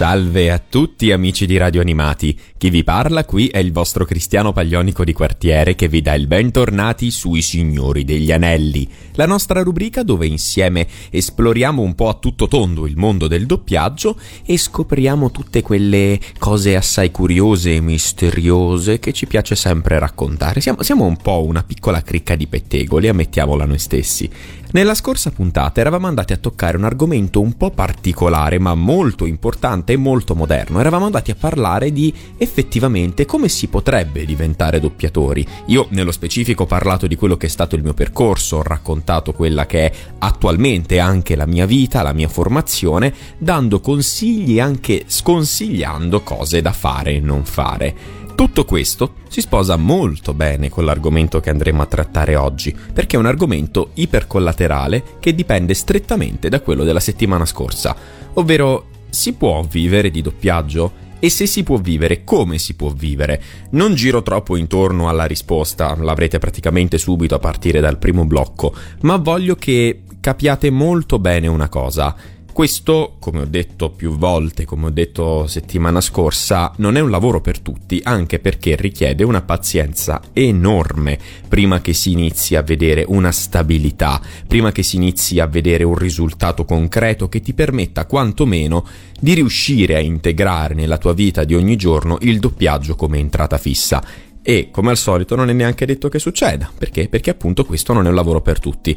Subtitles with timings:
[0.00, 4.50] Salve a tutti amici di Radio Animati, chi vi parla qui è il vostro Cristiano
[4.50, 10.02] Paglionico di quartiere che vi dà il bentornati sui Signori degli Anelli, la nostra rubrica
[10.02, 15.60] dove insieme esploriamo un po' a tutto tondo il mondo del doppiaggio e scopriamo tutte
[15.60, 20.62] quelle cose assai curiose e misteriose che ci piace sempre raccontare.
[20.62, 24.30] Siamo, siamo un po' una piccola cricca di pettegoli, ammettiamola noi stessi.
[24.72, 29.94] Nella scorsa puntata eravamo andati a toccare un argomento un po' particolare ma molto importante
[29.94, 30.78] e molto moderno.
[30.78, 35.44] Eravamo andati a parlare di effettivamente come si potrebbe diventare doppiatori.
[35.66, 39.32] Io nello specifico ho parlato di quello che è stato il mio percorso, ho raccontato
[39.32, 45.02] quella che è attualmente anche la mia vita, la mia formazione, dando consigli e anche
[45.04, 48.19] sconsigliando cose da fare e non fare.
[48.40, 53.18] Tutto questo si sposa molto bene con l'argomento che andremo a trattare oggi, perché è
[53.18, 57.94] un argomento ipercollaterale che dipende strettamente da quello della settimana scorsa,
[58.32, 61.08] ovvero si può vivere di doppiaggio?
[61.18, 63.42] E se si può vivere, come si può vivere?
[63.72, 69.16] Non giro troppo intorno alla risposta, l'avrete praticamente subito a partire dal primo blocco, ma
[69.16, 72.16] voglio che capiate molto bene una cosa.
[72.52, 77.40] Questo, come ho detto più volte, come ho detto settimana scorsa, non è un lavoro
[77.40, 83.32] per tutti, anche perché richiede una pazienza enorme prima che si inizi a vedere una
[83.32, 88.84] stabilità, prima che si inizi a vedere un risultato concreto che ti permetta quantomeno
[89.18, 94.02] di riuscire a integrare nella tua vita di ogni giorno il doppiaggio come entrata fissa
[94.42, 96.70] e come al solito non è neanche detto che succeda.
[96.76, 97.08] Perché?
[97.08, 98.96] Perché appunto questo non è un lavoro per tutti.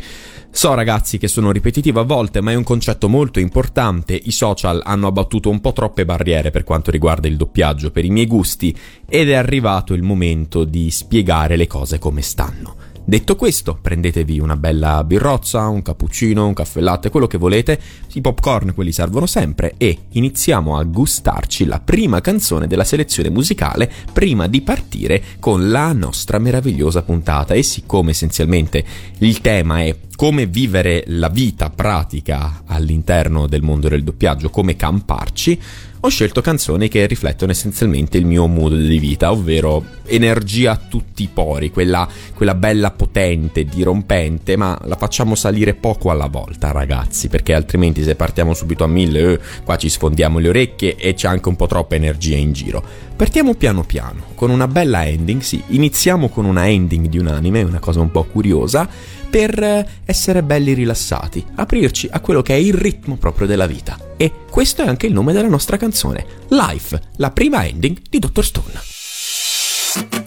[0.50, 4.14] So ragazzi che sono ripetitivo a volte, ma è un concetto molto importante.
[4.14, 8.10] I social hanno abbattuto un po' troppe barriere per quanto riguarda il doppiaggio per i
[8.10, 8.76] miei gusti
[9.08, 12.92] ed è arrivato il momento di spiegare le cose come stanno.
[13.06, 17.78] Detto questo, prendetevi una bella birrozza, un cappuccino, un caffè latte, quello che volete,
[18.14, 19.74] i popcorn quelli servono sempre.
[19.76, 25.92] E iniziamo a gustarci la prima canzone della selezione musicale prima di partire con la
[25.92, 27.54] nostra meravigliosa puntata.
[27.54, 28.86] E siccome essenzialmente
[29.18, 35.60] il tema è come vivere la vita pratica all'interno del mondo del doppiaggio, come camparci,
[36.06, 41.24] ho scelto canzoni che riflettono essenzialmente il mio mood di vita, ovvero energia a tutti
[41.24, 42.06] i pori, quella,
[42.36, 48.16] quella bella potente, dirompente, ma la facciamo salire poco alla volta, ragazzi, perché altrimenti se
[48.16, 51.68] partiamo subito a mille, eh, qua ci sfondiamo le orecchie e c'è anche un po'
[51.68, 52.84] troppa energia in giro.
[53.16, 57.64] Partiamo piano piano, con una bella ending, sì, iniziamo con una ending di un anime,
[57.64, 58.90] una cosa un po' curiosa,
[59.34, 63.98] per essere belli rilassati, aprirci a quello che è il ritmo proprio della vita.
[64.16, 68.44] E questo è anche il nome della nostra canzone, Life, la prima ending di Dr.
[68.46, 70.23] Stone.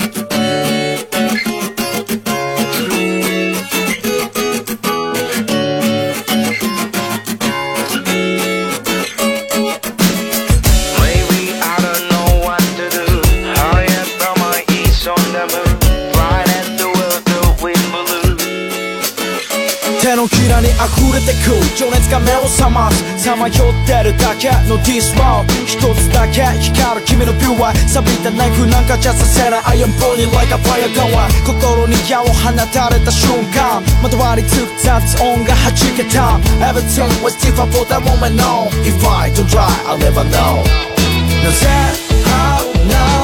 [22.06, 31.10] 情熱が目を覚ますさまよってるだけのディスワール一つだけ光る君のビューは錆びたナイフなんかじゃさせない I am burning like a fire gun
[31.44, 40.62] 心に矢を放たれた瞬間まとわりつく雑音が弾けた Everything was different for that moment no If I don't try I'll never know
[41.42, 41.66] なぜ
[42.24, 43.15] 花は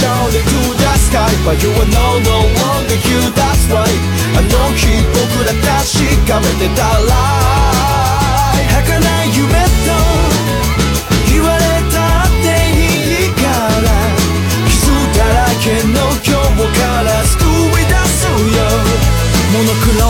[0.00, 4.02] shout into the sky But you are no, no longer you, that's right
[4.36, 5.96] あの日僕ら確
[6.28, 7.14] かめてたら
[8.68, 8.92] 儚
[9.24, 9.48] い夢
[9.86, 9.96] と
[11.32, 11.60] 言われ
[11.92, 12.46] たって
[12.76, 13.44] いいか
[13.80, 13.88] ら
[14.68, 17.15] 傷だらけの今日から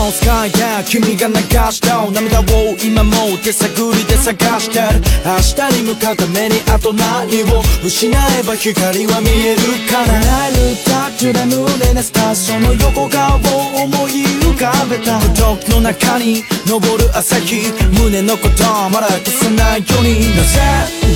[0.07, 1.35] ノクロースカイで君が流
[1.71, 2.43] した涙を
[2.81, 3.11] 今も
[3.43, 5.35] 手探りで探してる明
[5.67, 10.47] 日に向かうためにあと何を失えば光は見えるからな。
[10.47, 10.55] る
[10.85, 15.19] タッチで胸熱したその横顔を思い浮かべた。
[15.19, 20.35] 孤独の中に昇る朝日胸のことまだ消さないように。
[20.35, 20.59] なぜ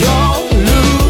[0.01, 1.00] 夜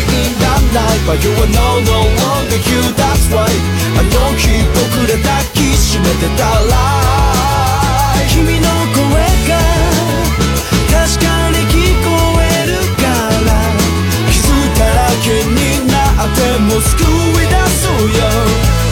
[0.00, 0.96] にいらない。
[1.06, 3.46] But you are no no longer you that's why
[3.96, 6.74] あの日僕ら抱きしめてたら
[8.28, 9.06] 君の声
[9.46, 9.54] が
[10.90, 12.06] 確かに聞こ
[12.42, 13.04] えるか
[13.46, 13.48] ら。
[14.30, 14.36] 傷
[14.78, 15.56] だらけに
[15.86, 15.94] な
[16.24, 18.85] っても救い出すよ。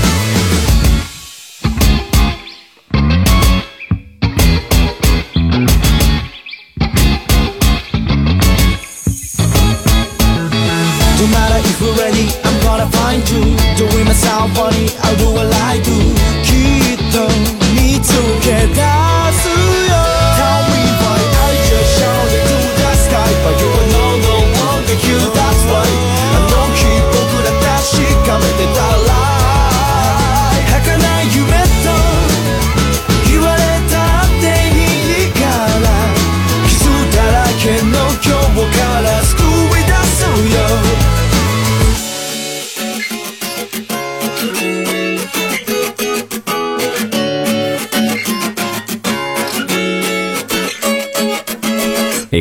[11.24, 13.56] No matter if we're ready, I'm gonna find you.
[13.78, 15.96] Doing myself funny, I'll do what I do.
[16.44, 17.26] きっと
[17.72, 18.12] 見つ
[18.42, 19.13] けた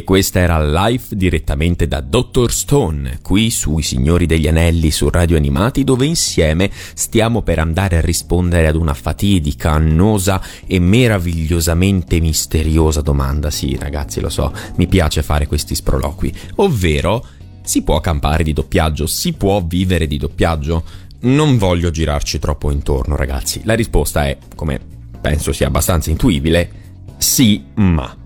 [0.03, 2.51] E questa era live direttamente da Dr.
[2.51, 8.01] Stone, qui sui Signori degli Anelli su Radio Animati, dove insieme stiamo per andare a
[8.01, 13.49] rispondere ad una fatidica, annosa e meravigliosamente misteriosa domanda.
[13.49, 17.25] Sì, ragazzi, lo so, mi piace fare questi sproloqui, ovvero
[17.63, 19.07] si può campare di doppiaggio?
[19.07, 20.83] Si può vivere di doppiaggio?
[21.21, 23.61] Non voglio girarci troppo intorno, ragazzi.
[23.63, 24.81] La risposta è, come
[25.21, 26.71] penso sia abbastanza intuibile,
[27.15, 28.17] sì, ma.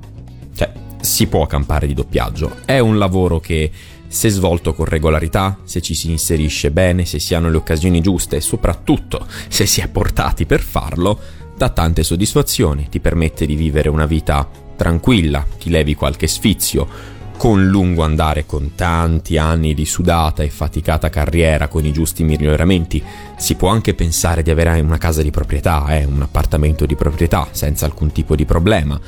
[1.07, 2.57] Si può campare di doppiaggio.
[2.65, 3.71] È un lavoro che,
[4.07, 8.35] se svolto con regolarità, se ci si inserisce bene, se si hanno le occasioni giuste
[8.35, 11.17] e soprattutto se si è portati per farlo,
[11.55, 17.65] dà tante soddisfazioni, ti permette di vivere una vita tranquilla, ti levi qualche sfizio, con
[17.65, 23.01] lungo andare, con tanti anni di sudata e faticata carriera, con i giusti miglioramenti,
[23.37, 27.47] si può anche pensare di avere una casa di proprietà, eh, un appartamento di proprietà,
[27.51, 28.99] senza alcun tipo di problema.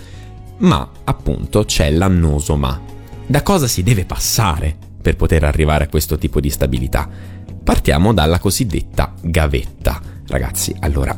[0.59, 2.79] Ma, appunto, c'è l'annoso ma.
[3.25, 7.09] Da cosa si deve passare per poter arrivare a questo tipo di stabilità?
[7.63, 10.01] Partiamo dalla cosiddetta gavetta.
[10.27, 11.17] Ragazzi, allora,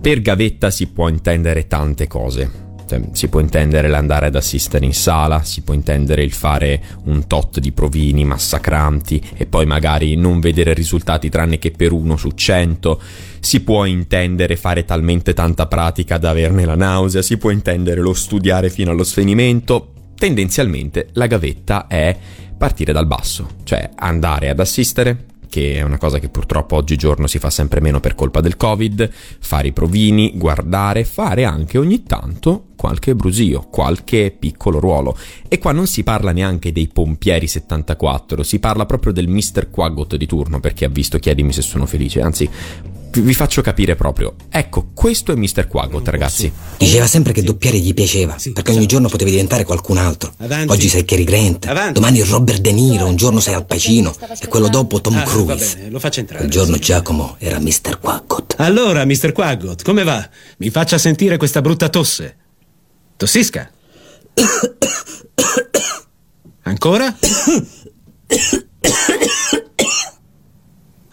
[0.00, 2.67] per gavetta si può intendere tante cose.
[2.88, 7.26] Cioè, si può intendere l'andare ad assistere in sala, si può intendere il fare un
[7.26, 12.30] tot di provini massacranti e poi magari non vedere risultati tranne che per uno su
[12.30, 12.98] cento,
[13.40, 18.14] si può intendere fare talmente tanta pratica da averne la nausea, si può intendere lo
[18.14, 19.92] studiare fino allo svenimento.
[20.16, 22.16] Tendenzialmente la gavetta è
[22.56, 27.38] partire dal basso, cioè andare ad assistere, che è una cosa che purtroppo oggigiorno si
[27.38, 29.10] fa sempre meno per colpa del Covid,
[29.40, 35.16] fare i provini, guardare, fare anche ogni tanto qualche brusio, qualche piccolo ruolo.
[35.48, 39.68] E qua non si parla neanche dei pompieri 74, si parla proprio del Mr.
[39.70, 42.48] Quaggot di turno, perché ha visto chiedimi se sono felice, anzi
[43.10, 44.34] vi faccio capire proprio.
[44.50, 45.66] Ecco, questo è Mr.
[45.66, 46.50] Quaggot, ragazzi.
[46.76, 48.94] Diceva sempre che doppiare gli piaceva, Sì, perché ogni esatto.
[48.94, 50.32] giorno potevi diventare qualcun altro.
[50.38, 50.72] Avanti.
[50.72, 51.94] Oggi sei Cary Grant, Avanti.
[51.94, 55.30] domani Robert De Niro, un giorno sei Al Pacino e quello dopo Tom Ah, va
[55.30, 55.76] Cruise.
[55.76, 56.40] bene, lo faccio entrare.
[56.42, 56.80] Quel giorno sì.
[56.80, 57.98] Giacomo era Mr.
[58.00, 58.54] Quaggot.
[58.58, 59.32] Allora, Mr.
[59.32, 60.28] Quaggot, come va?
[60.58, 62.36] Mi faccia sentire questa brutta tosse.
[63.16, 63.68] Tossisca.
[66.62, 67.16] Ancora?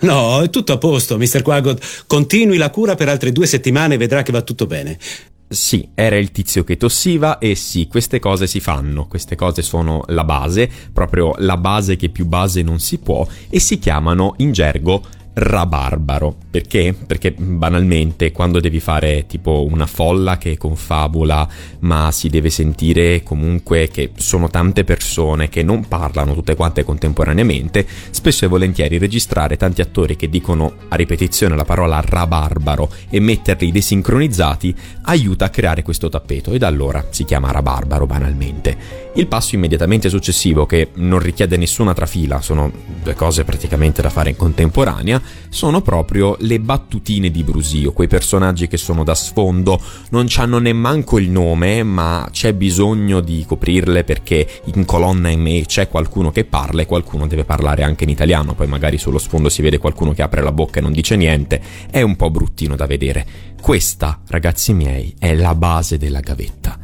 [0.06, 1.42] No, è tutto a posto, Mr.
[1.42, 2.06] Quaggot.
[2.06, 5.00] Continui la cura per altre due settimane e vedrà che va tutto bene.
[5.48, 10.04] Sì, era il tizio che tossiva e sì, queste cose si fanno, queste cose sono
[10.08, 14.52] la base, proprio la base che più base non si può e si chiamano in
[14.52, 15.02] gergo
[15.36, 16.36] rabarbaro.
[16.50, 16.96] Perché?
[17.06, 21.48] Perché banalmente quando devi fare tipo una folla che confabula,
[21.80, 27.86] ma si deve sentire comunque che sono tante persone che non parlano tutte quante contemporaneamente,
[28.10, 33.72] spesso e volentieri registrare tanti attori che dicono a ripetizione la parola rabarbaro e metterli
[33.72, 34.74] desincronizzati
[35.04, 39.04] aiuta a creare questo tappeto e da allora si chiama rabarbaro banalmente.
[39.16, 42.70] Il passo immediatamente successivo, che non richiede nessuna trafila, sono
[43.02, 48.68] due cose praticamente da fare in contemporanea, sono proprio le battutine di Brusio, quei personaggi
[48.68, 49.80] che sono da sfondo,
[50.10, 55.88] non hanno nemmanco il nome, ma c'è bisogno di coprirle perché in colonna M c'è
[55.88, 59.62] qualcuno che parla e qualcuno deve parlare anche in italiano, poi magari sullo sfondo si
[59.62, 62.86] vede qualcuno che apre la bocca e non dice niente, è un po' bruttino da
[62.86, 63.26] vedere.
[63.62, 66.78] Questa, ragazzi miei, è la base della gavetta.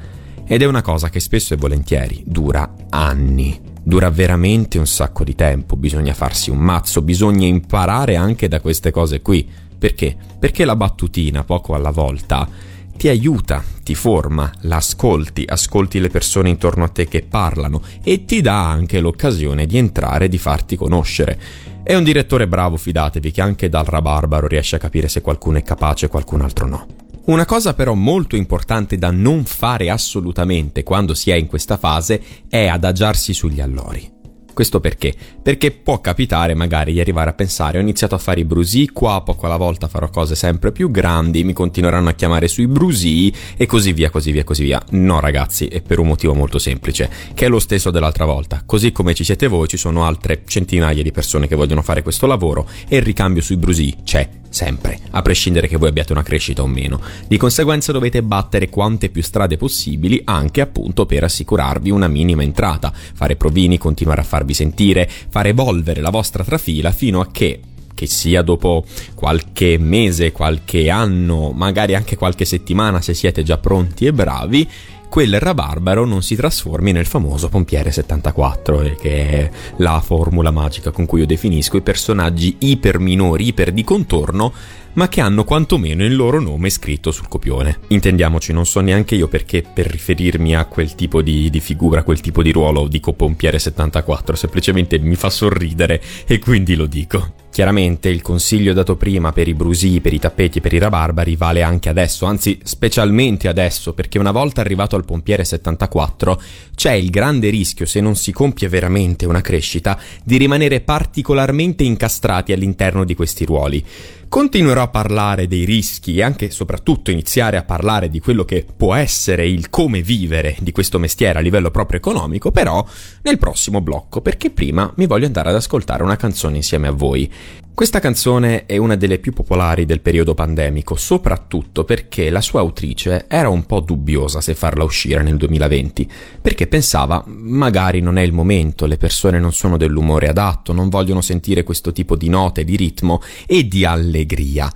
[0.48, 3.71] Ed è una cosa che spesso e volentieri dura anni.
[3.84, 8.92] Dura veramente un sacco di tempo, bisogna farsi un mazzo, bisogna imparare anche da queste
[8.92, 9.48] cose qui.
[9.78, 10.16] Perché?
[10.40, 12.48] Perché la battutina, poco alla volta,
[12.96, 18.26] ti aiuta, ti forma, la ascolti, ascolti le persone intorno a te che parlano e
[18.26, 21.40] ti dà anche l'occasione di entrare e di farti conoscere.
[21.82, 25.64] È un direttore bravo, fidatevi, che anche dal rabarbaro riesce a capire se qualcuno è
[25.64, 26.86] capace e qualcun altro no.
[27.24, 32.22] Una cosa però molto importante da non fare assolutamente quando si è in questa fase
[32.50, 34.21] è adagiarsi sugli allori.
[34.54, 35.14] Questo perché?
[35.42, 39.22] Perché può capitare magari di arrivare a pensare ho iniziato a fare i brusì, qua
[39.24, 43.66] poco alla volta farò cose sempre più grandi, mi continueranno a chiamare sui brusì e
[43.66, 44.82] così via, così via, così via.
[44.92, 48.64] No ragazzi, è per un motivo molto semplice, che è lo stesso dell'altra volta.
[48.66, 52.28] Così come ci siete voi, ci sono altre centinaia di persone che vogliono fare questo
[52.28, 56.62] lavoro e il ricambio sui brusì c'è sempre, a prescindere che voi abbiate una crescita
[56.62, 57.02] o meno.
[57.28, 62.94] Di conseguenza dovete battere quante più strade possibili anche appunto per assicurarvi una minima entrata,
[62.94, 67.62] fare provini, continuare a farvi sentire, far evolvere la vostra trafila fino a che
[67.94, 68.84] che sia dopo
[69.14, 74.68] qualche mese, qualche anno, magari anche qualche settimana se siete già pronti e bravi,
[75.08, 80.90] quel rabarbaro non si trasformi nel famoso pompiere 74, eh, che è la formula magica
[80.90, 84.52] con cui io definisco i personaggi iper minori, iper di contorno,
[84.94, 87.80] ma che hanno quantomeno il loro nome scritto sul copione.
[87.88, 92.22] Intendiamoci, non so neanche io perché per riferirmi a quel tipo di, di figura, quel
[92.22, 97.34] tipo di ruolo dico pompiere 74, semplicemente mi fa sorridere e quindi lo dico.
[97.52, 101.36] Chiaramente il consiglio dato prima per i brusì, per i tappeti e per i rabarbari
[101.36, 106.42] vale anche adesso, anzi specialmente adesso, perché una volta arrivato al pompiere 74
[106.74, 112.54] c'è il grande rischio, se non si compie veramente una crescita, di rimanere particolarmente incastrati
[112.54, 113.84] all'interno di questi ruoli.
[114.32, 118.66] Continuerò a parlare dei rischi e anche e soprattutto iniziare a parlare di quello che
[118.78, 122.82] può essere il come vivere di questo mestiere a livello proprio economico, però
[123.24, 127.30] nel prossimo blocco, perché prima mi voglio andare ad ascoltare una canzone insieme a voi.
[127.74, 133.26] Questa canzone è una delle più popolari del periodo pandemico, soprattutto perché la sua autrice
[133.28, 136.08] era un po' dubbiosa se farla uscire nel 2020,
[136.42, 141.22] perché pensava magari non è il momento, le persone non sono dell'umore adatto, non vogliono
[141.22, 144.72] sentire questo tipo di note, di ritmo e di allegria.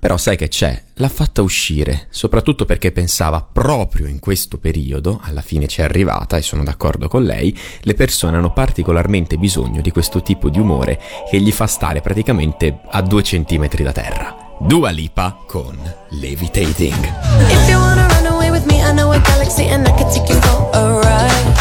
[0.00, 5.42] Però sai che c'è, l'ha fatta uscire, soprattutto perché pensava proprio in questo periodo, alla
[5.42, 9.90] fine ci è arrivata e sono d'accordo con lei, le persone hanno particolarmente bisogno di
[9.90, 10.98] questo tipo di umore
[11.30, 14.36] che gli fa stare praticamente a due centimetri da terra.
[14.58, 15.76] Dua Lipa con
[16.10, 17.04] Levitating.
[17.50, 20.32] If you wanna run away with me, I know a galaxy and I can take
[20.32, 21.54] you for a ride.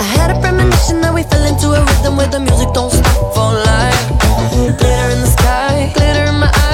[0.00, 3.34] I had a premonition that we fell into a rhythm where the music don't stop
[3.34, 4.04] for life.
[4.52, 6.65] Glitter in the sky, glitter in my eyes,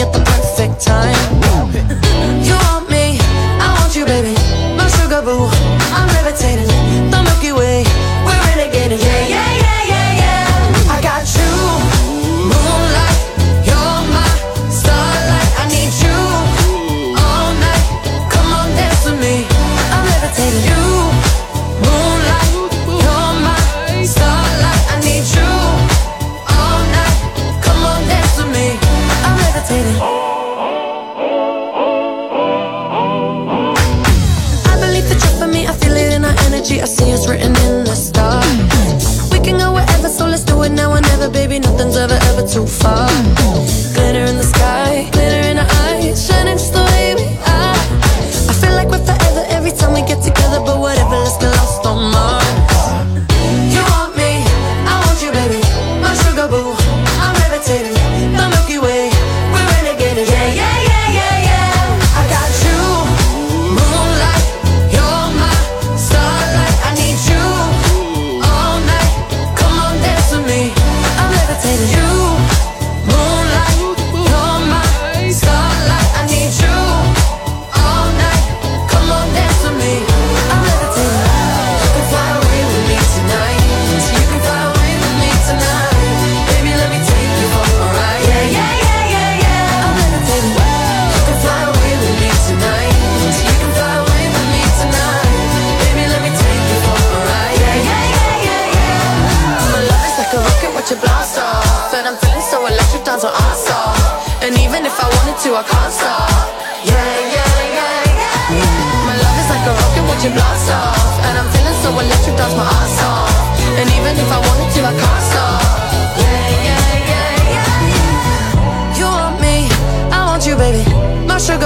[0.00, 1.16] at the perfect time.
[2.44, 3.16] You want me,
[3.62, 4.34] I want you, baby.
[4.76, 5.48] My sugar boo,
[5.96, 6.68] I'm levitating.
[7.10, 7.85] The Milky Way,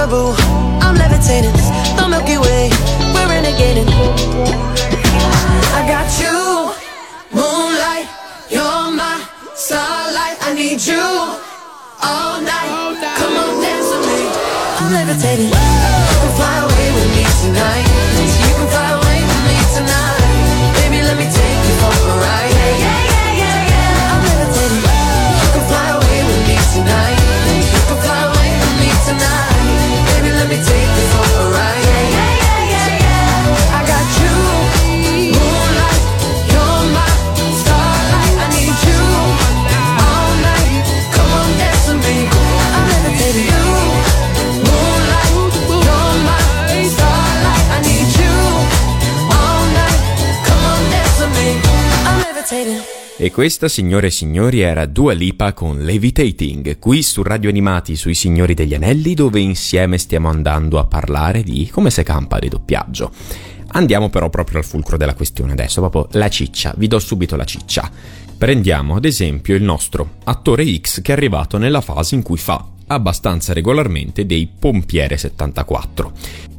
[0.03, 1.53] I'm levitating.
[1.95, 2.69] The Milky Way,
[3.13, 3.85] we're renegading.
[5.77, 6.73] I got you,
[7.31, 8.09] moonlight.
[8.49, 10.37] You're my starlight.
[10.41, 10.99] I need you
[12.01, 12.97] all night.
[13.19, 14.21] Come on, dance with me.
[14.79, 15.70] I'm levitating.
[53.31, 58.13] E questa, signore e signori, era Dua Lipa con Levitating, qui su Radio Animati sui
[58.13, 63.09] Signori degli Anelli, dove insieme stiamo andando a parlare di come si campa di doppiaggio.
[63.67, 67.45] Andiamo però proprio al fulcro della questione adesso, proprio la ciccia, vi do subito la
[67.45, 67.89] ciccia.
[68.37, 72.67] Prendiamo ad esempio il nostro attore X che è arrivato nella fase in cui fa
[72.87, 76.11] abbastanza regolarmente dei pompiere 74.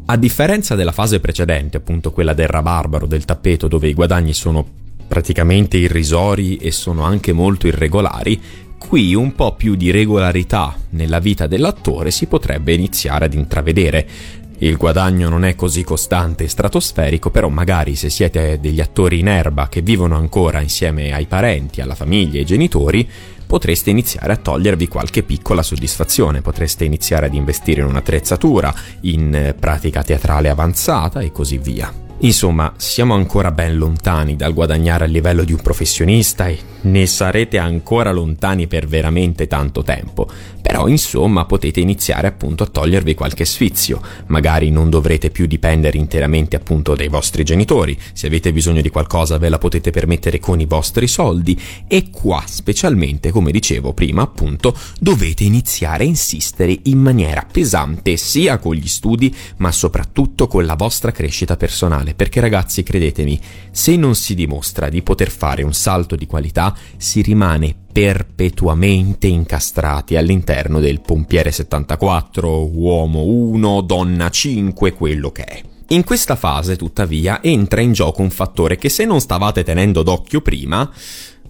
[0.06, 4.80] A differenza della fase precedente, appunto quella del rabarbaro del tappeto dove i guadagni sono
[5.12, 8.40] praticamente irrisori e sono anche molto irregolari,
[8.78, 14.08] qui un po' più di regolarità nella vita dell'attore si potrebbe iniziare ad intravedere.
[14.56, 19.28] Il guadagno non è così costante e stratosferico, però magari se siete degli attori in
[19.28, 23.06] erba che vivono ancora insieme ai parenti, alla famiglia e ai genitori,
[23.46, 30.02] potreste iniziare a togliervi qualche piccola soddisfazione, potreste iniziare ad investire in un'attrezzatura, in pratica
[30.02, 32.01] teatrale avanzata e così via.
[32.24, 37.58] Insomma, siamo ancora ben lontani dal guadagnare a livello di un professionista e ne sarete
[37.58, 40.28] ancora lontani per veramente tanto tempo.
[40.62, 44.00] Però, insomma, potete iniziare appunto a togliervi qualche sfizio.
[44.26, 47.98] Magari non dovrete più dipendere interamente appunto dai vostri genitori.
[48.12, 51.60] Se avete bisogno di qualcosa ve la potete permettere con i vostri soldi.
[51.88, 58.58] E qua, specialmente, come dicevo prima, appunto, dovete iniziare a insistere in maniera pesante sia
[58.58, 63.40] con gli studi, ma soprattutto con la vostra crescita personale perché ragazzi credetemi,
[63.70, 70.16] se non si dimostra di poter fare un salto di qualità, si rimane perpetuamente incastrati
[70.16, 75.62] all'interno del pompiere 74, uomo 1, donna 5, quello che è.
[75.88, 80.40] In questa fase, tuttavia, entra in gioco un fattore che se non stavate tenendo d'occhio
[80.40, 80.90] prima,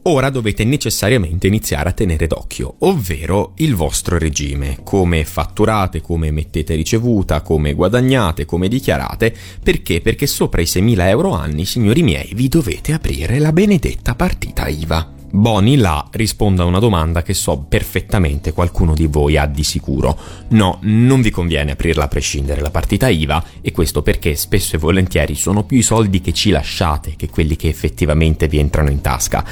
[0.05, 6.75] ora dovete necessariamente iniziare a tenere d'occhio, ovvero il vostro regime, come fatturate, come mettete
[6.75, 10.01] ricevuta, come guadagnate, come dichiarate, perché?
[10.01, 15.21] Perché sopra i 6.000 euro anni, signori miei, vi dovete aprire la benedetta partita IVA.
[15.35, 20.19] Boni là risponda a una domanda che so perfettamente qualcuno di voi ha di sicuro.
[20.49, 24.79] No, non vi conviene aprirla a prescindere la partita IVA e questo perché spesso e
[24.79, 29.01] volentieri sono più i soldi che ci lasciate che quelli che effettivamente vi entrano in
[29.01, 29.43] tasca.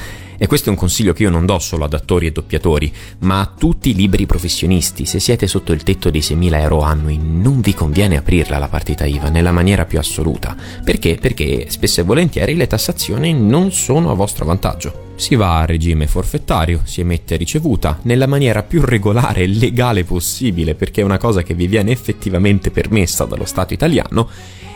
[0.43, 3.41] E questo è un consiglio che io non do solo ad attori e doppiatori, ma
[3.41, 5.05] a tutti i liberi professionisti.
[5.05, 9.05] Se siete sotto il tetto dei 6.000 euro annui, non vi conviene aprirla la partita
[9.05, 10.57] IVA nella maniera più assoluta.
[10.83, 11.19] Perché?
[11.21, 15.09] Perché spesso e volentieri le tassazioni non sono a vostro vantaggio.
[15.17, 20.75] Si va a regime forfettario, si emette ricevuta nella maniera più regolare e legale possibile
[20.75, 24.31] perché è una cosa che vi viene effettivamente permessa dallo Stato italiano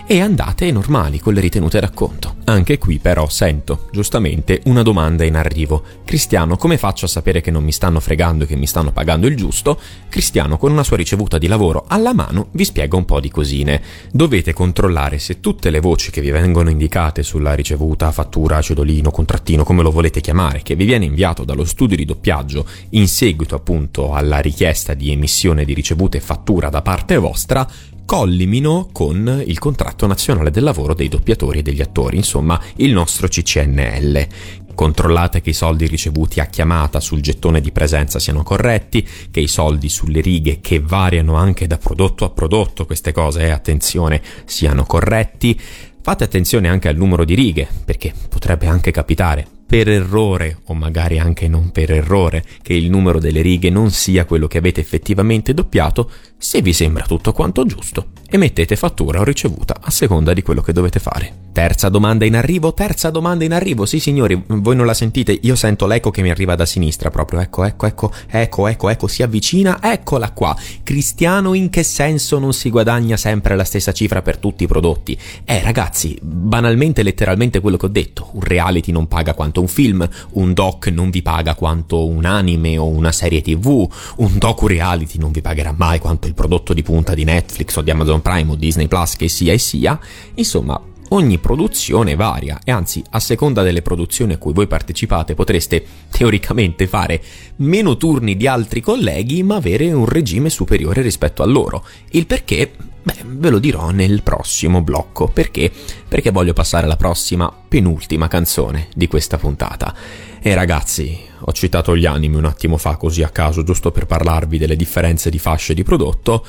[0.06, 2.36] e andate normali con le ritenute d'acconto.
[2.44, 5.82] Anche qui però sento, giustamente, una domanda in arrivo.
[6.04, 9.26] Cristiano, come faccio a sapere che non mi stanno fregando e che mi stanno pagando
[9.26, 9.80] il giusto?
[10.10, 13.80] Cristiano, con una sua ricevuta di lavoro alla mano, vi spiega un po' di cosine.
[14.12, 19.64] Dovete controllare se tutte le voci che vi vengono indicate sulla ricevuta, fattura, cedolino, contrattino,
[19.64, 24.12] come lo volete chiamare, che vi viene inviato dallo studio di doppiaggio in seguito appunto
[24.12, 27.66] alla richiesta di emissione di ricevute e fattura da parte vostra,
[28.04, 33.28] collimino con il contratto nazionale del lavoro dei doppiatori e degli attori, insomma il nostro
[33.28, 34.26] CCNL.
[34.74, 39.48] Controllate che i soldi ricevuti a chiamata sul gettone di presenza siano corretti, che i
[39.48, 44.84] soldi sulle righe che variano anche da prodotto a prodotto, queste cose, eh, attenzione, siano
[44.84, 45.58] corretti.
[46.00, 51.18] Fate attenzione anche al numero di righe, perché potrebbe anche capitare, per errore, o magari
[51.18, 55.52] anche non per errore, che il numero delle righe non sia quello che avete effettivamente
[55.52, 56.08] doppiato,
[56.38, 60.72] se vi sembra tutto quanto giusto, emettete fattura o ricevuta a seconda di quello che
[60.72, 61.43] dovete fare.
[61.54, 65.54] Terza domanda in arrivo, terza domanda in arrivo, sì signori, voi non la sentite, io
[65.54, 69.22] sento l'eco che mi arriva da sinistra proprio, ecco, ecco, ecco, ecco, ecco, ecco, si
[69.22, 70.56] avvicina, eccola qua.
[70.82, 75.16] Cristiano in che senso non si guadagna sempre la stessa cifra per tutti i prodotti?
[75.44, 80.08] Eh ragazzi, banalmente, letteralmente quello che ho detto, un reality non paga quanto un film,
[80.30, 85.18] un doc non vi paga quanto un anime o una serie tv, un docu reality
[85.18, 88.50] non vi pagherà mai quanto il prodotto di punta di Netflix o di Amazon Prime
[88.50, 89.96] o Disney Plus che sia e sia,
[90.34, 90.80] insomma
[91.14, 96.86] ogni produzione varia e anzi a seconda delle produzioni a cui voi partecipate potreste teoricamente
[96.86, 97.22] fare
[97.56, 101.84] meno turni di altri colleghi ma avere un regime superiore rispetto a loro.
[102.10, 102.72] Il perché
[103.04, 105.28] Beh, ve lo dirò nel prossimo blocco.
[105.28, 105.70] Perché?
[106.08, 109.94] Perché voglio passare alla prossima, penultima canzone di questa puntata.
[110.40, 114.56] E ragazzi, ho citato gli anime un attimo fa così a caso, giusto per parlarvi
[114.56, 116.46] delle differenze di fasce di prodotto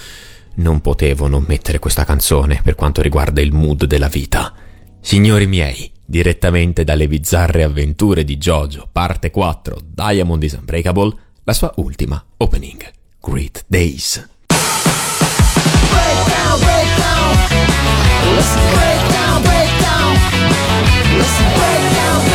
[0.56, 4.54] non potevo non mettere questa canzone per quanto riguarda il mood della vita.
[5.00, 11.14] Signori miei, direttamente dalle bizzarre avventure di Jojo, parte 4, Diamond is Unbreakable,
[11.44, 12.84] la sua ultima opening,
[13.22, 14.28] Great Days.
[15.90, 17.38] Breakdown, breakdown.
[18.36, 20.14] Listen, breakdown, breakdown.
[21.18, 22.35] Listen, breakdown, breakdown.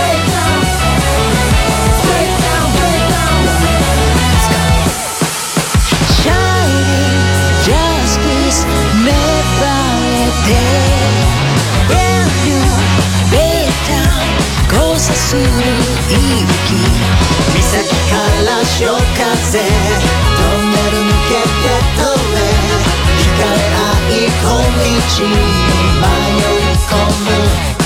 [15.10, 16.14] さす息
[17.58, 17.74] 岬
[18.10, 18.14] か
[18.46, 19.58] ら潮風。
[19.58, 22.38] トンネル抜けて飛べ。
[23.18, 26.90] 惹かれ合い小道に迷い込
[27.74, 27.79] む。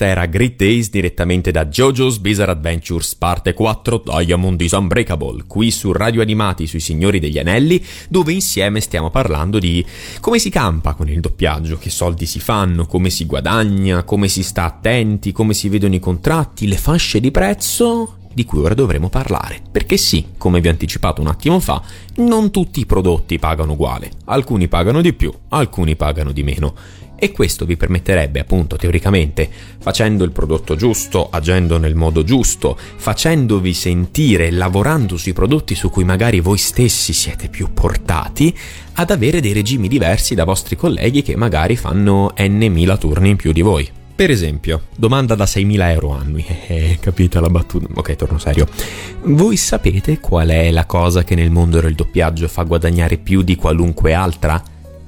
[0.00, 5.70] Questa era Great Days direttamente da JoJo's Bizarre Adventures parte 4 Diamond is Unbreakable, qui
[5.70, 9.84] su Radio Animati sui Signori degli Anelli, dove insieme stiamo parlando di
[10.20, 14.42] come si campa con il doppiaggio, che soldi si fanno, come si guadagna, come si
[14.42, 19.08] sta attenti, come si vedono i contratti, le fasce di prezzo di cui ora dovremo
[19.08, 19.60] parlare.
[19.70, 21.82] Perché sì, come vi ho anticipato un attimo fa,
[22.16, 24.10] non tutti i prodotti pagano uguale.
[24.26, 26.74] Alcuni pagano di più, alcuni pagano di meno.
[27.22, 29.46] E questo vi permetterebbe, appunto, teoricamente,
[29.78, 36.04] facendo il prodotto giusto, agendo nel modo giusto, facendovi sentire, lavorando sui prodotti su cui
[36.04, 38.56] magari voi stessi siete più portati,
[38.94, 43.36] ad avere dei regimi diversi da vostri colleghi che magari fanno n mila turni in
[43.36, 43.99] più di voi.
[44.20, 46.44] Per esempio, domanda da 6.000 euro annui.
[46.68, 47.86] Eh, capite la battuta?
[47.94, 48.68] Ok, torno serio.
[49.22, 53.56] Voi sapete qual è la cosa che nel mondo del doppiaggio fa guadagnare più di
[53.56, 54.62] qualunque altra?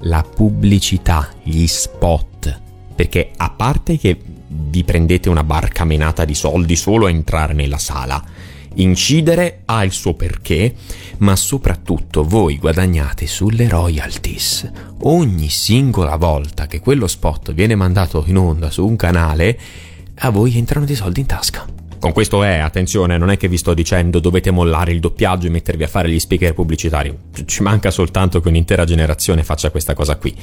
[0.04, 2.60] La pubblicità, gli spot.
[2.94, 7.76] Perché a parte che vi prendete una barca menata di soldi solo a entrare nella
[7.76, 8.24] sala,
[8.76, 10.74] incidere ha il suo perché,
[11.18, 14.70] ma soprattutto voi guadagnate sulle royalties.
[15.02, 19.58] Ogni singola volta che quello spot viene mandato in onda su un canale,
[20.16, 21.66] a voi entrano dei soldi in tasca.
[22.02, 25.50] Con questo è, attenzione, non è che vi sto dicendo dovete mollare il doppiaggio e
[25.50, 27.16] mettervi a fare gli speaker pubblicitari.
[27.44, 30.36] Ci manca soltanto che un'intera generazione faccia questa cosa qui.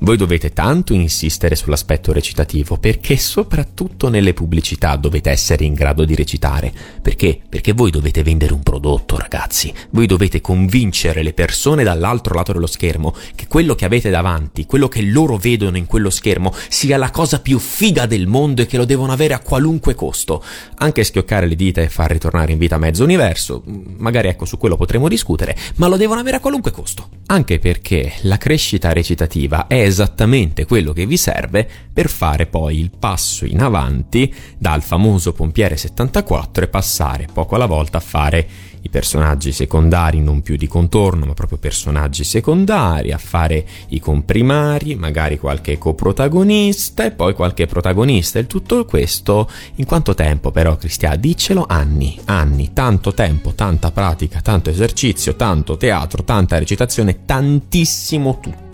[0.00, 6.14] Voi dovete tanto insistere sull'aspetto recitativo perché soprattutto nelle pubblicità dovete essere in grado di
[6.14, 6.72] recitare.
[7.02, 7.40] Perché?
[7.48, 9.74] Perché voi dovete vendere un prodotto, ragazzi.
[9.90, 14.86] Voi dovete convincere le persone dall'altro lato dello schermo che quello che avete davanti, quello
[14.86, 18.76] che loro vedono in quello schermo, sia la cosa più figa del mondo e che
[18.76, 20.44] lo devono avere a qualunque costo.
[20.76, 23.64] Anche schioccare le dita e far ritornare in vita mezzo universo,
[23.96, 27.08] magari ecco su quello potremo discutere, ma lo devono avere a qualunque costo.
[27.26, 32.90] Anche perché la crescita recitativa è esattamente quello che vi serve per fare poi il
[32.96, 38.48] passo in avanti dal famoso pompiere 74 e passare poco alla volta a fare
[38.82, 44.94] i personaggi secondari non più di contorno, ma proprio personaggi secondari, a fare i comprimari,
[44.94, 48.38] magari qualche coprotagonista e poi qualche protagonista.
[48.38, 51.18] Il tutto questo in quanto tempo però, Cristian?
[51.18, 58.67] Diccelo anni, anni, tanto tempo, tanta pratica, tanto esercizio, tanto teatro, tanta recitazione, tantissimo tutto.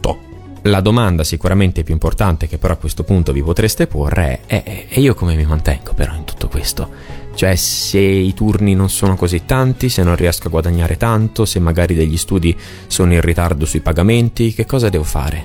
[0.66, 5.00] La domanda sicuramente più importante che però a questo punto vi potreste porre è, e
[5.00, 6.88] io come mi mantengo però in tutto questo?
[7.34, 11.58] Cioè se i turni non sono così tanti, se non riesco a guadagnare tanto, se
[11.58, 15.44] magari degli studi sono in ritardo sui pagamenti, che cosa devo fare?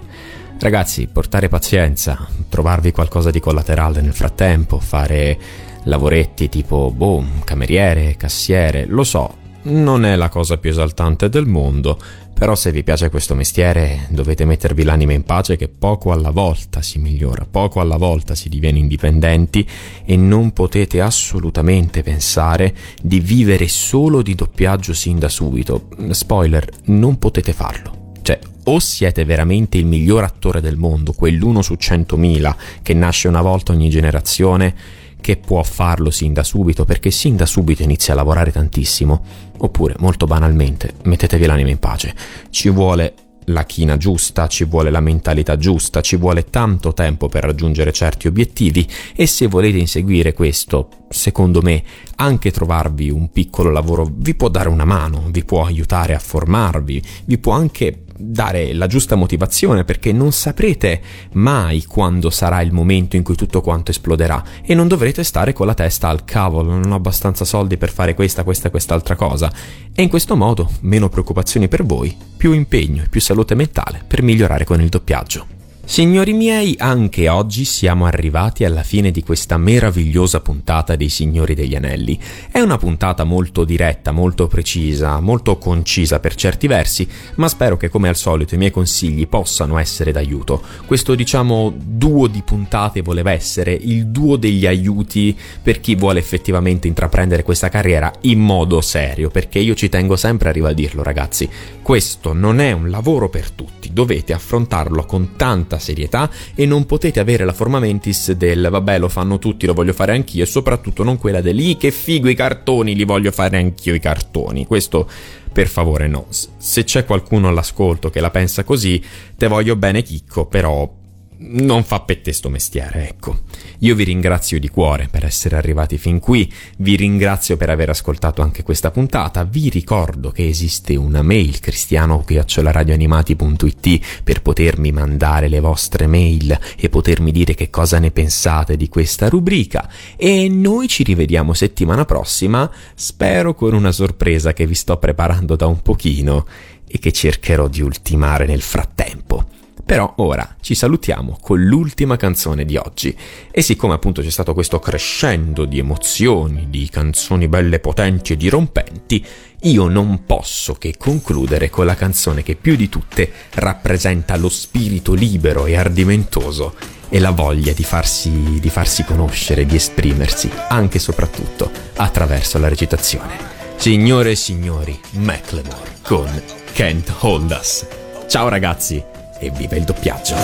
[0.58, 5.38] Ragazzi, portare pazienza, trovarvi qualcosa di collaterale nel frattempo, fare
[5.84, 9.36] lavoretti tipo, boh, cameriere, cassiere, lo so,
[9.70, 11.98] non è la cosa più esaltante del mondo,
[12.40, 16.82] però se vi piace questo mestiere dovete mettervi l'anima in pace che poco alla volta
[16.82, 19.68] si migliora, poco alla volta si diviene indipendenti
[20.06, 25.90] e non potete assolutamente pensare di vivere solo di doppiaggio sin da subito.
[26.12, 28.14] Spoiler, non potete farlo.
[28.22, 33.42] Cioè, o siete veramente il miglior attore del mondo, quell'uno su centomila che nasce una
[33.42, 34.74] volta ogni generazione,
[35.22, 39.24] che può farlo sin da subito perché sin da subito inizia a lavorare tantissimo,
[39.58, 42.14] oppure molto banalmente mettetevi l'anima in pace.
[42.50, 43.14] Ci vuole
[43.50, 48.28] la china giusta, ci vuole la mentalità giusta, ci vuole tanto tempo per raggiungere certi
[48.28, 51.84] obiettivi e se volete inseguire questo, secondo me,
[52.16, 57.02] anche trovarvi un piccolo lavoro vi può dare una mano, vi può aiutare a formarvi,
[57.26, 61.02] vi può anche dare la giusta motivazione perché non saprete
[61.34, 65.66] mai quando sarà il momento in cui tutto quanto esploderà e non dovrete stare con
[65.66, 69.52] la testa al cavolo, non ho abbastanza soldi per fare questa, questa e quest'altra cosa.
[69.94, 74.22] E in questo modo meno preoccupazioni per voi, più impegno e più salute mentale per
[74.22, 75.59] migliorare con il doppiaggio.
[75.90, 81.74] Signori miei, anche oggi siamo arrivati alla fine di questa meravigliosa puntata dei Signori degli
[81.74, 82.18] Anelli.
[82.52, 87.90] È una puntata molto diretta, molto precisa, molto concisa per certi versi, ma spero che
[87.90, 90.62] come al solito i miei consigli possano essere d'aiuto.
[90.86, 96.88] Questo diciamo duo di puntate voleva essere il duo degli aiuti per chi vuole effettivamente
[96.88, 101.50] intraprendere questa carriera in modo serio, perché io ci tengo sempre a ribadirlo ragazzi,
[101.82, 107.20] questo non è un lavoro per tutti, dovete affrontarlo con tanta serietà e non potete
[107.20, 111.04] avere la forma mentis del vabbè lo fanno tutti, lo voglio fare anch'io e soprattutto
[111.04, 114.66] non quella del i che figo i cartoni, li voglio fare anch'io i cartoni.
[114.66, 115.10] Questo
[115.52, 116.28] per favore no.
[116.30, 119.04] Se c'è qualcuno all'ascolto che la pensa così,
[119.36, 120.99] te voglio bene chicco, però
[121.42, 123.44] non fa per te sto mestiere, ecco.
[123.80, 128.42] Io vi ringrazio di cuore per essere arrivati fin qui, vi ringrazio per aver ascoltato
[128.42, 136.08] anche questa puntata, vi ricordo che esiste una mail cristiano-radioanimati.it per potermi mandare le vostre
[136.08, 141.54] mail e potermi dire che cosa ne pensate di questa rubrica e noi ci rivediamo
[141.54, 146.46] settimana prossima, spero con una sorpresa che vi sto preparando da un pochino
[146.86, 149.59] e che cercherò di ultimare nel frattempo.
[149.90, 153.18] Però ora ci salutiamo con l'ultima canzone di oggi
[153.50, 159.26] e siccome appunto c'è stato questo crescendo di emozioni, di canzoni belle potenti e dirompenti,
[159.62, 165.16] io non posso che concludere con la canzone che più di tutte rappresenta lo spirito
[165.16, 166.76] libero e ardimentoso
[167.10, 172.68] e la voglia di farsi, di farsi conoscere, di esprimersi, anche e soprattutto attraverso la
[172.68, 173.36] recitazione.
[173.78, 176.30] Signore e signori, Macklemore con
[176.74, 177.88] Can't Hold Us.
[178.28, 179.19] Ciao ragazzi!
[179.40, 180.36] E viva il doppiaggio.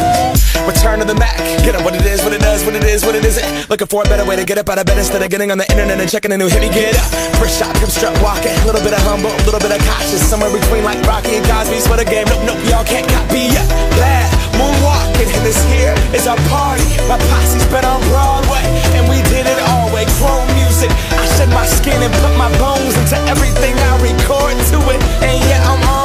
[0.66, 1.38] Return to the Mac.
[1.64, 3.70] Get up what it is, what it does, what it is, what it isn't.
[3.70, 5.58] Looking for a better way to get up out of bed instead of getting on
[5.58, 6.62] the internet and checking a new hit.
[6.62, 7.12] Me get up.
[7.38, 8.56] First shot, come strut walking.
[8.64, 10.24] A little bit of humble, a little bit of cautious.
[10.24, 12.26] Somewhere between like Rocky and Cosby's for the game.
[12.32, 13.68] Nope, nope, y'all can't copy yet.
[14.00, 16.88] Glad moonwalking, and this here is our party.
[17.12, 18.64] My posse's been on Broadway,
[18.96, 20.08] and we did it all way.
[20.16, 20.90] Chrome music.
[21.12, 25.00] I shed my skin and put my bones into everything I record to it.
[25.20, 26.05] And yeah, I'm on.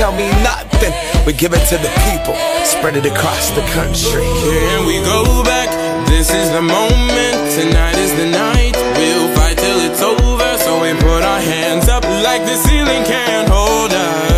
[0.00, 0.94] tell me nothing.
[1.26, 2.34] We give it to the people,
[2.64, 4.24] spread it across the country.
[4.48, 5.68] Here we go back.
[6.08, 7.36] This is the moment.
[7.52, 8.74] Tonight is the night.
[8.96, 10.50] We'll fight till it's over.
[10.64, 14.29] So we put our hands up like the ceiling can't hold us.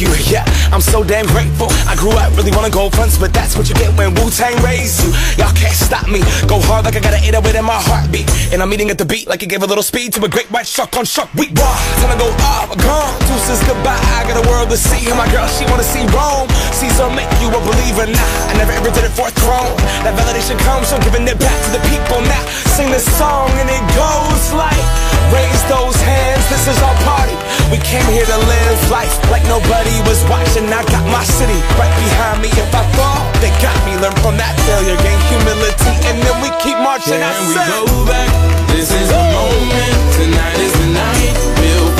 [0.00, 0.08] You.
[0.30, 0.44] Yeah,
[0.76, 1.72] I'm so damn grateful.
[1.88, 4.52] I grew up really wanna go fronts, but that's what you get when Wu Tang
[4.60, 5.08] raised you.
[5.40, 6.20] Y'all can't stop me.
[6.44, 8.28] Go hard like I got an 808 in my heartbeat.
[8.52, 10.52] And I'm eating at the beat like it gave a little speed to a great
[10.52, 11.56] white shark on shark week.
[11.56, 11.64] Raw,
[12.04, 12.28] time to go
[12.60, 13.16] up, gone.
[13.24, 13.96] Deuces goodbye.
[14.20, 15.08] I got a world to see.
[15.08, 16.44] And my girl, she wanna see Rome.
[16.76, 18.04] Caesar make you a believer.
[18.12, 19.72] Nah, I never ever did it for a throne.
[20.04, 22.20] That validation comes from giving it back to the people.
[22.20, 22.44] Now,
[22.76, 24.84] sing this song and it goes like,
[25.32, 26.44] raise those hands.
[26.52, 27.32] This is our party.
[27.72, 31.62] We came here to live life like nobody was watching and I got my city
[31.78, 32.50] right behind me.
[32.50, 33.94] If I fall, they got me.
[34.02, 37.22] Learn from that failure, gain humility, and then we keep marching.
[37.22, 38.30] Yeah, and we go back.
[38.74, 39.94] This is the moment.
[40.18, 41.34] Tonight is the night.
[41.62, 41.95] We'll